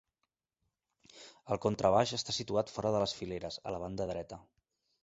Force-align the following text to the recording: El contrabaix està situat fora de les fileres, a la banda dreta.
El 1.55 1.61
contrabaix 1.67 2.15
està 2.19 2.37
situat 2.39 2.75
fora 2.79 2.95
de 2.97 3.05
les 3.07 3.17
fileres, 3.21 3.63
a 3.73 3.77
la 3.79 3.85
banda 3.87 4.11
dreta. 4.17 4.43